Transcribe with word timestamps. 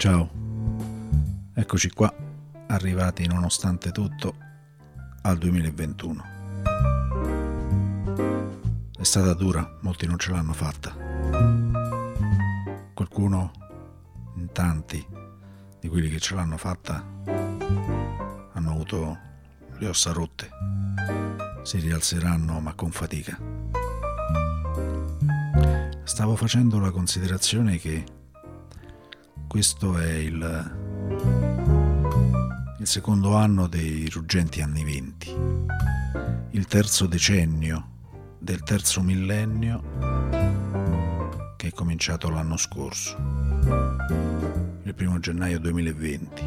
Ciao, 0.00 0.30
eccoci 1.52 1.90
qua, 1.90 2.10
arrivati 2.68 3.26
nonostante 3.26 3.92
tutto 3.92 4.34
al 5.20 5.36
2021. 5.36 6.24
È 8.96 9.02
stata 9.02 9.34
dura, 9.34 9.76
molti 9.82 10.06
non 10.06 10.18
ce 10.18 10.30
l'hanno 10.30 10.54
fatta. 10.54 10.96
Qualcuno, 12.94 13.52
in 14.36 14.50
tanti 14.52 15.06
di 15.78 15.88
quelli 15.88 16.08
che 16.08 16.18
ce 16.18 16.34
l'hanno 16.34 16.56
fatta, 16.56 17.04
hanno 18.54 18.70
avuto 18.70 19.18
le 19.76 19.86
ossa 19.86 20.12
rotte. 20.12 20.48
Si 21.62 21.78
rialzeranno 21.78 22.58
ma 22.58 22.72
con 22.72 22.90
fatica. 22.90 23.38
Stavo 26.04 26.36
facendo 26.36 26.78
la 26.78 26.90
considerazione 26.90 27.76
che 27.76 28.18
questo 29.50 29.98
è 29.98 30.12
il, 30.12 30.76
il 32.78 32.86
secondo 32.86 33.34
anno 33.34 33.66
dei 33.66 34.08
ruggenti 34.08 34.60
anni 34.62 34.84
venti, 34.84 35.34
il 36.50 36.66
terzo 36.66 37.08
decennio 37.08 37.88
del 38.38 38.62
terzo 38.62 39.02
millennio 39.02 39.82
che 41.56 41.66
è 41.66 41.72
cominciato 41.72 42.30
l'anno 42.30 42.56
scorso, 42.56 43.16
il 44.84 44.94
primo 44.94 45.18
gennaio 45.18 45.58
2020. 45.58 46.42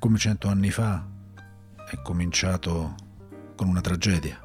Come 0.00 0.18
cento 0.18 0.48
anni 0.48 0.72
fa 0.72 1.06
è 1.88 2.02
cominciato 2.02 2.96
con 3.54 3.68
una 3.68 3.80
tragedia. 3.80 4.40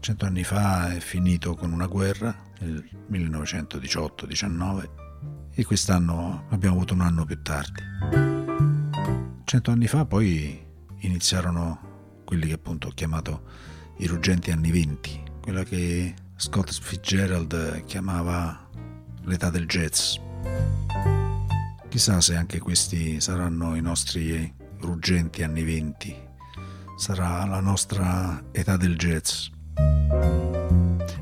Cento 0.00 0.24
anni 0.24 0.42
fa 0.42 0.94
è 0.94 1.00
finito 1.00 1.54
con 1.54 1.70
una 1.70 1.86
guerra, 1.86 2.34
nel 2.60 2.82
1918-19, 3.10 5.01
e 5.54 5.64
quest'anno 5.64 6.44
abbiamo 6.48 6.76
avuto 6.76 6.94
un 6.94 7.02
anno 7.02 7.24
più 7.24 7.40
tardi. 7.42 7.82
Cento 9.44 9.70
anni 9.70 9.86
fa 9.86 10.04
poi 10.06 10.58
iniziarono 11.00 12.22
quelli 12.24 12.46
che 12.46 12.54
appunto 12.54 12.88
ho 12.88 12.92
chiamato 12.92 13.42
i 13.98 14.06
ruggenti 14.06 14.50
anni 14.50 14.70
venti, 14.70 15.22
quella 15.40 15.64
che 15.64 16.14
Scott 16.36 16.72
Fitzgerald 16.72 17.84
chiamava 17.84 18.68
l'età 19.24 19.50
del 19.50 19.66
jazz. 19.66 20.16
Chissà 21.88 22.20
se 22.22 22.36
anche 22.36 22.58
questi 22.58 23.20
saranno 23.20 23.76
i 23.76 23.82
nostri 23.82 24.52
ruggenti 24.80 25.42
anni 25.42 25.62
venti, 25.62 26.16
sarà 26.96 27.44
la 27.44 27.60
nostra 27.60 28.42
età 28.52 28.78
del 28.78 28.96
jazz. 28.96 29.48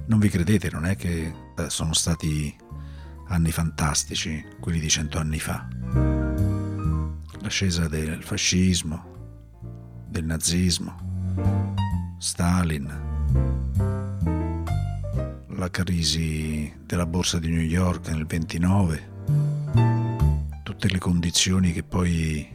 Non 0.06 0.18
vi 0.18 0.28
credete, 0.28 0.70
non 0.70 0.86
è 0.86 0.94
che 0.94 1.34
sono 1.68 1.92
stati 1.92 2.56
anni 3.30 3.52
fantastici, 3.52 4.44
quelli 4.58 4.80
di 4.80 4.88
cento 4.88 5.18
anni 5.18 5.38
fa. 5.38 5.66
L'ascesa 7.40 7.88
del 7.88 8.22
fascismo, 8.22 9.04
del 10.06 10.24
nazismo, 10.24 12.16
Stalin, 12.18 13.08
la 15.48 15.70
crisi 15.70 16.72
della 16.84 17.06
borsa 17.06 17.38
di 17.38 17.48
New 17.48 17.60
York 17.60 18.08
nel 18.08 18.26
29, 18.26 19.10
tutte 20.62 20.88
le 20.88 20.98
condizioni 20.98 21.72
che 21.72 21.82
poi 21.82 22.46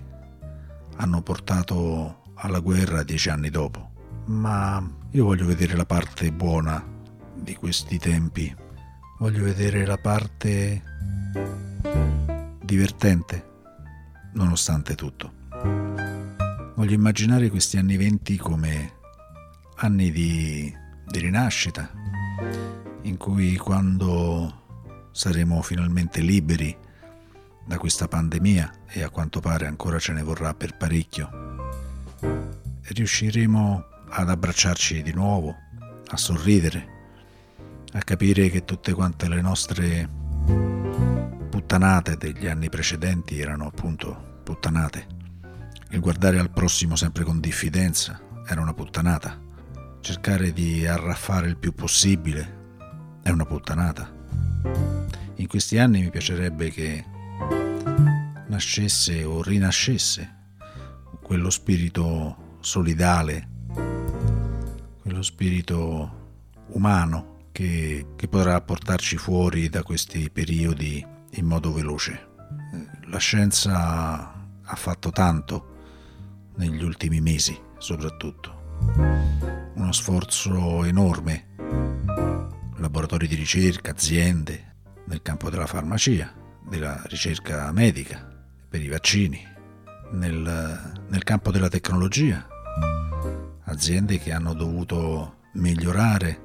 hanno 0.98 1.22
portato 1.22 2.22
alla 2.36 2.60
guerra 2.60 3.04
dieci 3.04 3.30
anni 3.30 3.50
dopo. 3.50 3.92
Ma 4.26 4.84
io 5.12 5.24
voglio 5.24 5.46
vedere 5.46 5.76
la 5.76 5.86
parte 5.86 6.32
buona 6.32 6.84
di 7.34 7.56
questi 7.56 7.98
tempi 7.98 8.64
voglio 9.18 9.44
vedere 9.44 9.86
la 9.86 9.98
parte 9.98 10.82
divertente, 12.62 13.46
nonostante 14.34 14.96
tutto. 14.96 15.32
Voglio 16.76 16.94
immaginare 16.94 17.50
questi 17.50 17.78
anni 17.78 17.96
venti 17.96 18.38
come 18.38 18.94
anni 19.78 20.12
di, 20.12 20.74
di 21.06 21.20
rinascita, 21.20 21.90
in 23.04 23.18
cui 23.18 23.56
quando 23.56 24.64
saremo 25.12 25.62
finalmente 25.62 26.20
liberi 26.20 26.76
da 27.66 27.78
questa 27.78 28.08
pandemia, 28.08 28.84
e 28.88 29.04
a 29.04 29.10
quanto 29.10 29.40
pare 29.40 29.66
ancora 29.66 29.98
ce 30.00 30.12
ne 30.12 30.22
vorrà 30.22 30.54
per 30.54 30.76
parecchio, 30.76 31.30
riusciremo 32.82 33.86
ad 34.10 34.30
abbracciarci 34.30 35.02
di 35.02 35.14
nuovo, 35.14 35.56
a 36.08 36.18
sorridere, 36.18 36.95
a 37.96 38.00
capire 38.00 38.50
che 38.50 38.66
tutte 38.66 38.92
quante 38.92 39.30
le 39.30 39.40
nostre 39.40 40.10
puttanate 41.50 42.18
degli 42.18 42.46
anni 42.46 42.68
precedenti 42.70 43.40
erano 43.40 43.68
appunto 43.68 44.42
puttanate. 44.44 45.08
Il 45.92 46.02
guardare 46.02 46.38
al 46.40 46.52
prossimo 46.52 46.98
sempre 46.98 47.24
con 47.24 47.40
diffidenza 47.40 48.20
era 48.46 48.60
una 48.60 48.74
puttanata. 48.74 49.42
Cercare 50.02 50.52
di 50.52 50.86
arraffare 50.86 51.48
il 51.48 51.56
più 51.56 51.74
possibile 51.74 52.64
è 53.24 53.30
una 53.30 53.46
puttanata. 53.46 54.14
In 55.36 55.48
questi 55.48 55.78
anni 55.78 56.02
mi 56.02 56.10
piacerebbe 56.10 56.70
che 56.72 57.06
nascesse 58.48 59.24
o 59.24 59.42
rinascesse 59.42 60.36
quello 61.22 61.50
spirito 61.50 62.58
solidale, 62.60 63.48
quello 65.02 65.22
spirito 65.22 66.24
umano 66.74 67.35
che, 67.56 68.08
che 68.18 68.28
potrà 68.28 68.60
portarci 68.60 69.16
fuori 69.16 69.70
da 69.70 69.82
questi 69.82 70.30
periodi 70.30 71.06
in 71.36 71.46
modo 71.46 71.72
veloce. 71.72 72.34
La 73.06 73.18
scienza 73.18 74.34
ha 74.62 74.76
fatto 74.76 75.10
tanto 75.12 75.76
negli 76.58 76.84
ultimi 76.84 77.22
mesi, 77.22 77.58
soprattutto. 77.78 78.74
Uno 79.74 79.92
sforzo 79.94 80.84
enorme. 80.84 81.56
Laboratori 82.76 83.26
di 83.26 83.36
ricerca, 83.36 83.92
aziende 83.92 84.74
nel 85.06 85.22
campo 85.22 85.50
della 85.50 85.66
farmacia, 85.66 86.34
della 86.62 87.02
ricerca 87.06 87.72
medica, 87.72 88.36
per 88.68 88.82
i 88.82 88.90
vaccini, 88.90 89.42
nel, 90.12 91.06
nel 91.08 91.24
campo 91.24 91.52
della 91.52 91.70
tecnologia, 91.70 92.46
aziende 93.64 94.20
che 94.20 94.34
hanno 94.34 94.54
dovuto 94.54 95.38
migliorare 95.54 96.45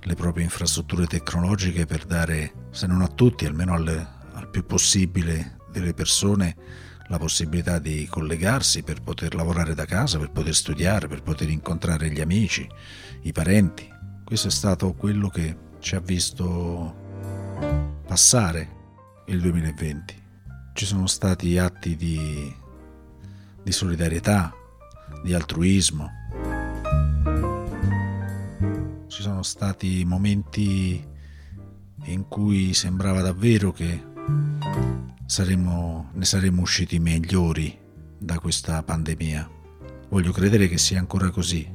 le 0.00 0.14
proprie 0.14 0.44
infrastrutture 0.44 1.06
tecnologiche 1.06 1.86
per 1.86 2.04
dare, 2.04 2.52
se 2.70 2.86
non 2.86 3.02
a 3.02 3.08
tutti, 3.08 3.46
almeno 3.46 3.74
alle, 3.74 4.06
al 4.32 4.48
più 4.48 4.64
possibile 4.64 5.58
delle 5.70 5.94
persone, 5.94 6.56
la 7.08 7.18
possibilità 7.18 7.78
di 7.78 8.06
collegarsi 8.08 8.82
per 8.82 9.02
poter 9.02 9.34
lavorare 9.34 9.74
da 9.74 9.86
casa, 9.86 10.18
per 10.18 10.30
poter 10.30 10.54
studiare, 10.54 11.08
per 11.08 11.22
poter 11.22 11.48
incontrare 11.48 12.10
gli 12.10 12.20
amici, 12.20 12.68
i 13.22 13.32
parenti. 13.32 13.88
Questo 14.24 14.48
è 14.48 14.50
stato 14.50 14.92
quello 14.92 15.28
che 15.28 15.56
ci 15.80 15.94
ha 15.94 16.00
visto 16.00 17.06
passare 18.06 18.76
il 19.26 19.40
2020. 19.40 20.22
Ci 20.74 20.86
sono 20.86 21.06
stati 21.06 21.58
atti 21.58 21.96
di, 21.96 22.54
di 23.62 23.72
solidarietà, 23.72 24.52
di 25.22 25.34
altruismo, 25.34 26.10
ci 29.18 29.24
sono 29.24 29.42
stati 29.42 30.04
momenti 30.04 31.04
in 32.04 32.28
cui 32.28 32.72
sembrava 32.72 33.20
davvero 33.20 33.72
che 33.72 34.00
saremmo, 35.26 36.10
ne 36.12 36.24
saremmo 36.24 36.62
usciti 36.62 37.00
migliori 37.00 37.76
da 38.16 38.38
questa 38.38 38.80
pandemia. 38.84 39.50
Voglio 40.08 40.30
credere 40.30 40.68
che 40.68 40.78
sia 40.78 41.00
ancora 41.00 41.30
così. 41.30 41.68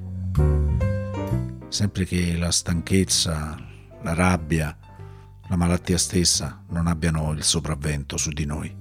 Sempre 1.68 2.06
che 2.06 2.38
la 2.38 2.50
stanchezza, 2.50 3.58
la 4.02 4.14
rabbia, 4.14 4.78
la 5.50 5.58
malattia 5.58 5.98
stessa 5.98 6.64
non 6.70 6.88
abbiano 6.88 7.34
il 7.34 7.44
sopravvento 7.44 8.16
su 8.16 8.30
di 8.30 8.46
noi. 8.46 8.74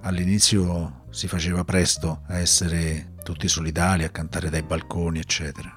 All'inizio 0.00 1.04
si 1.10 1.28
faceva 1.28 1.62
presto 1.62 2.22
a 2.28 2.38
essere 2.38 3.16
tutti 3.28 3.46
solidali, 3.46 4.04
a 4.04 4.08
cantare 4.08 4.48
dai 4.48 4.62
balconi, 4.62 5.18
eccetera. 5.18 5.70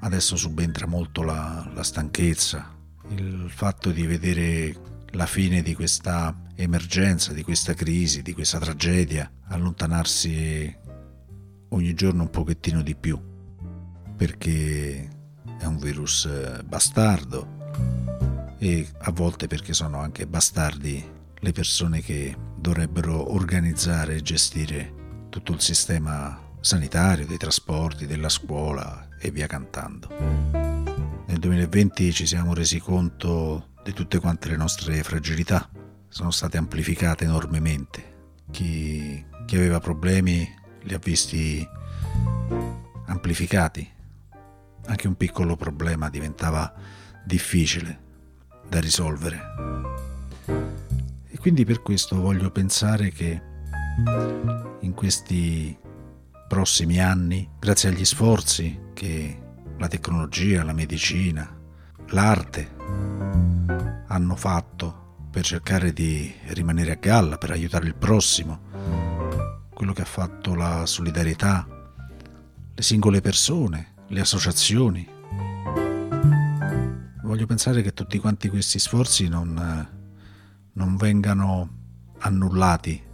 Adesso 0.00 0.36
subentra 0.36 0.86
molto 0.86 1.24
la, 1.24 1.68
la 1.74 1.82
stanchezza, 1.82 2.76
il 3.08 3.50
fatto 3.50 3.90
di 3.90 4.06
vedere 4.06 4.76
la 5.10 5.26
fine 5.26 5.60
di 5.62 5.74
questa 5.74 6.32
emergenza, 6.54 7.32
di 7.32 7.42
questa 7.42 7.74
crisi, 7.74 8.22
di 8.22 8.34
questa 8.34 8.60
tragedia, 8.60 9.28
allontanarsi 9.48 10.76
ogni 11.70 11.94
giorno 11.94 12.22
un 12.22 12.30
pochettino 12.30 12.80
di 12.80 12.94
più, 12.94 13.20
perché 14.16 15.08
è 15.58 15.64
un 15.64 15.78
virus 15.78 16.26
eh, 16.26 16.62
bastardo 16.62 18.54
e 18.58 18.86
a 18.96 19.10
volte 19.10 19.48
perché 19.48 19.72
sono 19.72 19.98
anche 19.98 20.24
bastardi 20.28 21.04
le 21.34 21.52
persone 21.52 22.00
che 22.00 22.36
dovrebbero 22.54 23.32
organizzare 23.32 24.14
e 24.14 24.22
gestire 24.22 24.97
tutto 25.28 25.52
il 25.52 25.60
sistema 25.60 26.40
sanitario, 26.60 27.26
dei 27.26 27.36
trasporti, 27.36 28.06
della 28.06 28.28
scuola 28.28 29.08
e 29.18 29.30
via 29.30 29.46
cantando. 29.46 30.08
Nel 31.26 31.38
2020 31.38 32.12
ci 32.12 32.26
siamo 32.26 32.54
resi 32.54 32.78
conto 32.78 33.68
di 33.82 33.92
tutte 33.92 34.18
quante 34.18 34.48
le 34.48 34.56
nostre 34.56 35.02
fragilità, 35.02 35.68
sono 36.08 36.30
state 36.30 36.56
amplificate 36.56 37.24
enormemente. 37.24 38.16
Chi, 38.50 39.24
chi 39.46 39.56
aveva 39.56 39.78
problemi 39.78 40.48
li 40.82 40.94
ha 40.94 40.98
visti 40.98 41.66
amplificati. 43.06 43.88
Anche 44.86 45.06
un 45.06 45.16
piccolo 45.16 45.56
problema 45.56 46.08
diventava 46.08 46.72
difficile 47.24 48.06
da 48.68 48.80
risolvere. 48.80 49.40
E 51.26 51.38
quindi 51.38 51.64
per 51.64 51.82
questo 51.82 52.20
voglio 52.20 52.50
pensare 52.50 53.10
che 53.10 53.42
in 54.80 54.92
questi 54.94 55.76
prossimi 56.46 57.00
anni, 57.00 57.48
grazie 57.58 57.88
agli 57.88 58.04
sforzi 58.04 58.78
che 58.94 59.42
la 59.76 59.88
tecnologia, 59.88 60.62
la 60.62 60.72
medicina, 60.72 61.56
l'arte 62.08 62.76
hanno 64.06 64.36
fatto 64.36 65.26
per 65.30 65.44
cercare 65.44 65.92
di 65.92 66.32
rimanere 66.48 66.92
a 66.92 66.98
galla, 67.00 67.38
per 67.38 67.50
aiutare 67.50 67.86
il 67.86 67.96
prossimo, 67.96 68.60
quello 69.74 69.92
che 69.92 70.02
ha 70.02 70.06
fatto 70.06 70.54
la 70.54 70.86
solidarietà, 70.86 71.66
le 72.74 72.82
singole 72.82 73.20
persone, 73.20 73.94
le 74.06 74.20
associazioni. 74.20 75.06
Voglio 77.22 77.46
pensare 77.46 77.82
che 77.82 77.92
tutti 77.92 78.18
quanti 78.18 78.48
questi 78.48 78.78
sforzi 78.78 79.28
non, 79.28 79.88
non 80.72 80.96
vengano 80.96 81.76
annullati 82.20 83.06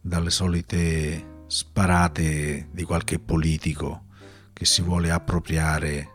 dalle 0.00 0.30
solite 0.30 1.44
sparate 1.46 2.68
di 2.70 2.82
qualche 2.84 3.18
politico 3.18 4.04
che 4.52 4.64
si 4.64 4.82
vuole 4.82 5.10
appropriare 5.10 6.10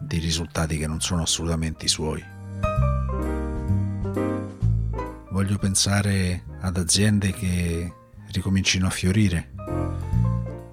di 0.00 0.18
risultati 0.18 0.78
che 0.78 0.86
non 0.86 1.00
sono 1.00 1.22
assolutamente 1.22 1.84
i 1.84 1.88
suoi. 1.88 2.24
Voglio 5.30 5.58
pensare 5.58 6.44
ad 6.60 6.76
aziende 6.76 7.32
che 7.32 7.92
ricomincino 8.32 8.86
a 8.86 8.90
fiorire, 8.90 9.52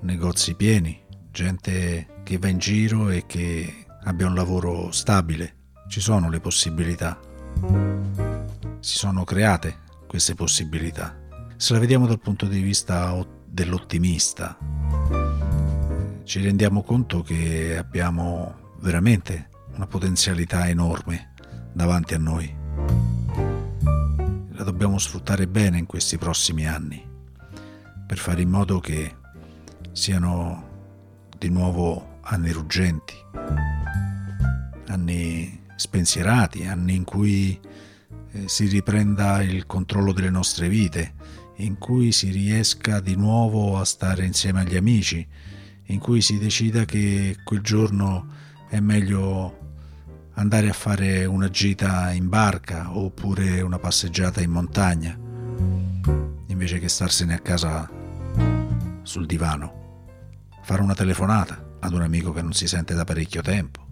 negozi 0.01 0.55
pieni, 0.55 0.99
gente 1.31 2.21
che 2.23 2.37
va 2.37 2.47
in 2.47 2.57
giro 2.57 3.09
e 3.09 3.25
che 3.25 3.85
abbia 4.03 4.27
un 4.27 4.33
lavoro 4.33 4.91
stabile. 4.91 5.55
Ci 5.87 5.99
sono 5.99 6.29
le 6.29 6.39
possibilità. 6.39 7.19
Si 8.79 8.97
sono 8.97 9.23
create 9.23 9.79
queste 10.07 10.33
possibilità. 10.33 11.26
Se 11.59 11.73
la 11.73 11.79
vediamo 11.79 12.05
dal 12.05 12.19
punto 12.19 12.45
di 12.45 12.61
vista 12.61 13.25
dell'ottimista, 13.43 14.55
ci 16.23 16.39
rendiamo 16.39 16.83
conto 16.83 17.23
che 17.23 17.75
abbiamo 17.75 18.75
veramente 18.81 19.49
una 19.73 19.87
potenzialità 19.87 20.69
enorme 20.69 21.33
davanti 21.73 22.13
a 22.13 22.19
noi. 22.19 22.55
La 24.51 24.63
dobbiamo 24.63 24.99
sfruttare 24.99 25.47
bene 25.47 25.79
in 25.79 25.87
questi 25.87 26.19
prossimi 26.19 26.67
anni 26.67 27.03
per 28.05 28.19
fare 28.19 28.43
in 28.43 28.49
modo 28.49 28.79
che 28.79 29.15
siano 29.93 30.67
di 31.35 31.49
nuovo 31.49 32.19
anni 32.21 32.51
ruggenti, 32.51 33.15
anni 34.89 35.63
spensierati, 35.75 36.67
anni 36.67 36.93
in 36.93 37.03
cui 37.03 37.59
eh, 38.31 38.47
si 38.47 38.67
riprenda 38.67 39.41
il 39.41 39.65
controllo 39.65 40.13
delle 40.13 40.29
nostre 40.29 40.69
vite, 40.69 41.15
in 41.57 41.77
cui 41.77 42.11
si 42.11 42.29
riesca 42.29 42.99
di 42.99 43.15
nuovo 43.15 43.79
a 43.79 43.85
stare 43.85 44.25
insieme 44.25 44.61
agli 44.61 44.75
amici, 44.75 45.25
in 45.85 45.99
cui 45.99 46.21
si 46.21 46.37
decida 46.37 46.85
che 46.85 47.37
quel 47.43 47.61
giorno 47.61 48.27
è 48.69 48.79
meglio 48.79 49.65
andare 50.33 50.69
a 50.69 50.73
fare 50.73 51.25
una 51.25 51.49
gita 51.49 52.11
in 52.11 52.29
barca 52.29 52.95
oppure 52.95 53.61
una 53.61 53.79
passeggiata 53.79 54.41
in 54.41 54.51
montagna, 54.51 55.17
invece 56.47 56.79
che 56.79 56.89
starsene 56.89 57.33
a 57.33 57.39
casa 57.39 57.89
sul 59.01 59.25
divano, 59.25 60.09
fare 60.61 60.81
una 60.81 60.93
telefonata 60.93 61.77
ad 61.79 61.93
un 61.93 62.01
amico 62.01 62.33
che 62.33 62.41
non 62.41 62.53
si 62.53 62.67
sente 62.67 62.93
da 62.93 63.03
parecchio 63.03 63.41
tempo, 63.41 63.85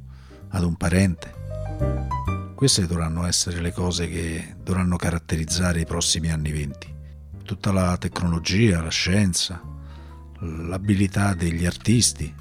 ad 0.49 0.63
un 0.63 0.75
parente. 0.75 1.33
Queste 2.53 2.85
dovranno 2.85 3.25
essere 3.25 3.59
le 3.59 3.71
cose 3.71 4.07
che 4.07 4.55
dovranno 4.61 4.97
caratterizzare 4.97 5.81
i 5.81 5.85
prossimi 5.85 6.31
anni 6.31 6.51
venti. 6.51 6.94
Tutta 7.45 7.71
la 7.71 7.95
tecnologia, 7.97 8.81
la 8.81 8.89
scienza, 8.89 9.61
l'abilità 10.39 11.35
degli 11.35 11.63
artisti, 11.63 12.33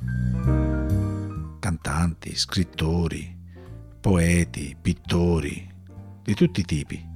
cantanti, 1.60 2.34
scrittori, 2.34 3.36
poeti, 4.00 4.74
pittori, 4.80 5.70
di 6.22 6.34
tutti 6.34 6.60
i 6.60 6.64
tipi. 6.64 7.06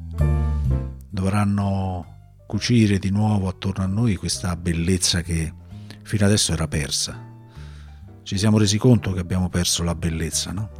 Dovranno 1.08 2.43
cucire 2.46 2.99
di 2.99 3.08
nuovo 3.08 3.49
attorno 3.49 3.85
a 3.85 3.87
noi 3.87 4.17
questa 4.17 4.55
bellezza 4.55 5.23
che 5.23 5.50
fino 6.02 6.26
adesso 6.26 6.52
era 6.52 6.69
persa. 6.69 7.19
Ci 8.23 8.37
siamo 8.37 8.58
resi 8.58 8.76
conto 8.76 9.12
che 9.14 9.20
abbiamo 9.20 9.49
perso 9.49 9.82
la 9.82 9.94
bellezza, 9.94 10.52
no? 10.52 10.70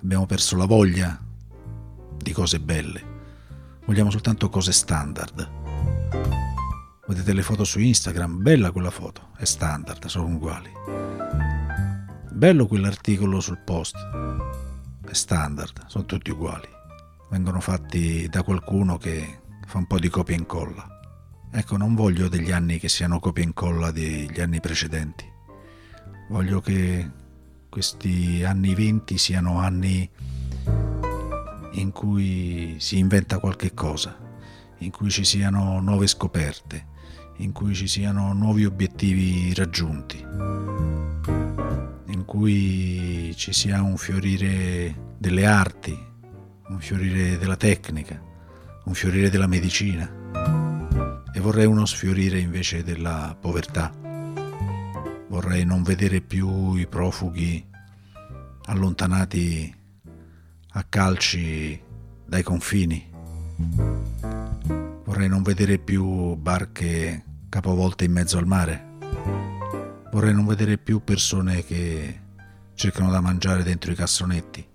Abbiamo 0.00 0.24
perso 0.24 0.56
la 0.56 0.64
voglia 0.64 1.22
di 2.16 2.32
cose 2.32 2.58
belle. 2.58 3.11
Vogliamo 3.84 4.10
soltanto 4.10 4.48
cose 4.48 4.72
standard 4.72 5.60
Vedete 7.12 7.34
le 7.34 7.42
foto 7.42 7.64
su 7.64 7.78
Instagram, 7.78 8.40
bella 8.40 8.70
quella 8.70 8.90
foto, 8.90 9.32
è 9.36 9.44
standard, 9.44 10.06
sono 10.06 10.28
uguali. 10.28 10.70
Bello 12.30 12.66
quell'articolo 12.66 13.38
sul 13.40 13.58
post, 13.58 13.96
è 15.04 15.12
standard, 15.12 15.88
sono 15.88 16.06
tutti 16.06 16.30
uguali. 16.30 16.68
Vengono 17.28 17.60
fatti 17.60 18.28
da 18.28 18.42
qualcuno 18.42 18.98
che 18.98 19.40
fa 19.66 19.78
un 19.78 19.86
po' 19.86 19.98
di 19.98 20.08
copia 20.08 20.36
e 20.36 20.38
incolla. 20.38 20.86
Ecco, 21.50 21.76
non 21.76 21.94
voglio 21.94 22.28
degli 22.28 22.50
anni 22.50 22.78
che 22.78 22.88
siano 22.88 23.18
copia 23.18 23.42
e 23.42 23.46
incolla 23.46 23.90
degli 23.90 24.40
anni 24.40 24.60
precedenti. 24.60 25.30
Voglio 26.30 26.60
che 26.60 27.10
questi 27.68 28.42
anni 28.42 28.74
20 28.74 29.18
siano 29.18 29.58
anni 29.58 30.08
in 31.72 31.92
cui 31.92 32.76
si 32.78 32.98
inventa 32.98 33.38
qualche 33.38 33.72
cosa, 33.74 34.16
in 34.78 34.90
cui 34.90 35.10
ci 35.10 35.24
siano 35.24 35.80
nuove 35.80 36.06
scoperte, 36.06 36.86
in 37.38 37.52
cui 37.52 37.74
ci 37.74 37.86
siano 37.86 38.32
nuovi 38.32 38.64
obiettivi 38.64 39.54
raggiunti, 39.54 40.18
in 42.06 42.22
cui 42.26 43.32
ci 43.36 43.52
sia 43.52 43.82
un 43.82 43.96
fiorire 43.96 45.14
delle 45.18 45.46
arti, 45.46 45.98
un 46.68 46.80
fiorire 46.80 47.38
della 47.38 47.56
tecnica, 47.56 48.20
un 48.84 48.94
fiorire 48.94 49.30
della 49.30 49.46
medicina 49.46 50.10
e 51.34 51.40
vorrei 51.40 51.66
uno 51.66 51.86
sfiorire 51.86 52.38
invece 52.38 52.82
della 52.82 53.36
povertà. 53.40 53.90
Vorrei 55.28 55.64
non 55.64 55.82
vedere 55.82 56.20
più 56.20 56.74
i 56.74 56.86
profughi 56.86 57.64
allontanati 58.66 59.74
a 60.74 60.84
calci 60.84 61.80
dai 62.24 62.42
confini. 62.42 63.10
Vorrei 65.04 65.28
non 65.28 65.42
vedere 65.42 65.78
più 65.78 66.34
barche 66.36 67.24
capovolte 67.48 68.04
in 68.04 68.12
mezzo 68.12 68.38
al 68.38 68.46
mare. 68.46 68.90
Vorrei 70.10 70.32
non 70.32 70.46
vedere 70.46 70.78
più 70.78 71.04
persone 71.04 71.64
che 71.64 72.20
cercano 72.74 73.10
da 73.10 73.20
mangiare 73.20 73.62
dentro 73.62 73.92
i 73.92 73.94
cassonetti. 73.94 74.66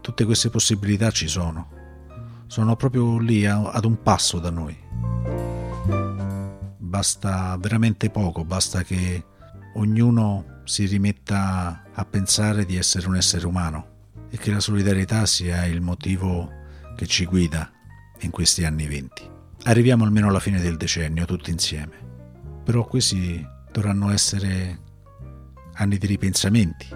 Tutte 0.00 0.24
queste 0.24 0.50
possibilità 0.50 1.10
ci 1.10 1.26
sono. 1.26 1.70
Sono 2.46 2.76
proprio 2.76 3.18
lì 3.18 3.44
ad 3.46 3.84
un 3.84 4.02
passo 4.02 4.38
da 4.38 4.50
noi. 4.50 4.76
Basta 6.78 7.56
veramente 7.58 8.08
poco, 8.10 8.44
basta 8.44 8.82
che 8.84 9.24
ognuno 9.74 10.60
si 10.62 10.86
rimetta 10.86 11.82
a 11.92 12.04
pensare 12.04 12.64
di 12.64 12.76
essere 12.76 13.08
un 13.08 13.16
essere 13.16 13.46
umano 13.46 13.93
e 14.34 14.38
che 14.38 14.50
la 14.50 14.60
solidarietà 14.60 15.26
sia 15.26 15.64
il 15.66 15.80
motivo 15.80 16.50
che 16.96 17.06
ci 17.06 17.24
guida 17.24 17.70
in 18.20 18.30
questi 18.30 18.64
anni 18.64 18.86
venti. 18.86 19.30
Arriviamo 19.64 20.04
almeno 20.04 20.28
alla 20.28 20.40
fine 20.40 20.60
del 20.60 20.76
decennio 20.76 21.24
tutti 21.24 21.50
insieme 21.50 22.04
però 22.64 22.86
questi 22.86 23.46
dovranno 23.70 24.10
essere 24.10 24.80
anni 25.74 25.98
di 25.98 26.06
ripensamenti, 26.06 26.88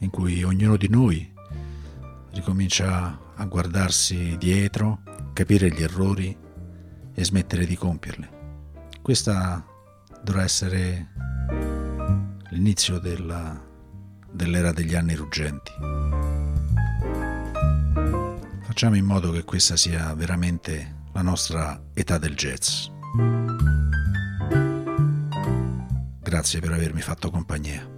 in 0.00 0.10
cui 0.10 0.42
ognuno 0.42 0.76
di 0.76 0.88
noi 0.88 1.32
ricomincia 2.32 3.18
a 3.34 3.44
guardarsi 3.46 4.36
dietro, 4.36 5.00
capire 5.32 5.70
gli 5.70 5.82
errori 5.82 6.36
e 7.14 7.24
smettere 7.24 7.64
di 7.64 7.76
compierli. 7.76 8.28
Questa 9.00 9.64
dovrà 10.22 10.42
essere 10.42 11.12
l'inizio 12.50 12.98
della, 12.98 13.67
dell'era 14.38 14.70
degli 14.70 14.94
anni 14.94 15.16
ruggenti. 15.16 15.72
Facciamo 18.62 18.94
in 18.94 19.04
modo 19.04 19.32
che 19.32 19.42
questa 19.42 19.76
sia 19.76 20.14
veramente 20.14 21.06
la 21.12 21.22
nostra 21.22 21.82
età 21.92 22.18
del 22.18 22.36
jazz. 22.36 22.86
Grazie 26.22 26.60
per 26.60 26.72
avermi 26.72 27.00
fatto 27.00 27.30
compagnia. 27.30 27.97